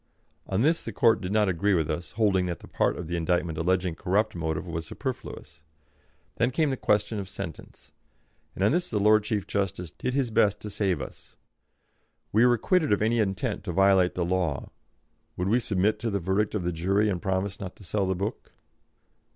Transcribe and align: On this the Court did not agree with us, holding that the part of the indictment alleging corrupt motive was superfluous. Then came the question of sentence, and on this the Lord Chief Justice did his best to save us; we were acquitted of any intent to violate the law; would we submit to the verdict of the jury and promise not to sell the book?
On 0.47 0.63
this 0.63 0.81
the 0.81 0.91
Court 0.91 1.21
did 1.21 1.31
not 1.31 1.47
agree 1.47 1.75
with 1.75 1.87
us, 1.91 2.13
holding 2.13 2.47
that 2.47 2.61
the 2.61 2.67
part 2.67 2.97
of 2.97 3.05
the 3.07 3.15
indictment 3.15 3.59
alleging 3.59 3.93
corrupt 3.93 4.33
motive 4.33 4.65
was 4.65 4.87
superfluous. 4.87 5.61
Then 6.37 6.49
came 6.49 6.71
the 6.71 6.75
question 6.75 7.19
of 7.19 7.29
sentence, 7.29 7.91
and 8.55 8.63
on 8.63 8.71
this 8.71 8.89
the 8.89 8.99
Lord 8.99 9.23
Chief 9.23 9.45
Justice 9.45 9.91
did 9.91 10.15
his 10.15 10.31
best 10.31 10.59
to 10.61 10.71
save 10.71 11.03
us; 11.03 11.35
we 12.31 12.43
were 12.47 12.55
acquitted 12.55 12.91
of 12.91 13.03
any 13.03 13.19
intent 13.19 13.63
to 13.65 13.71
violate 13.73 14.15
the 14.15 14.25
law; 14.25 14.71
would 15.37 15.49
we 15.49 15.59
submit 15.59 15.99
to 15.99 16.09
the 16.09 16.17
verdict 16.19 16.55
of 16.55 16.63
the 16.63 16.73
jury 16.73 17.07
and 17.07 17.21
promise 17.21 17.59
not 17.59 17.75
to 17.75 17.83
sell 17.83 18.07
the 18.07 18.15
book? 18.15 18.53